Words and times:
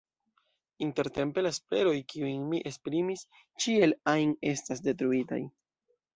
Intertempe 0.85 1.43
la 1.43 1.51
esperoj, 1.55 1.93
kiujn 2.13 2.47
mi 2.55 2.63
esprimis, 2.71 3.25
ĉiel 3.67 3.95
ajn 4.17 4.35
estas 4.55 4.85
detruitaj. 4.91 5.41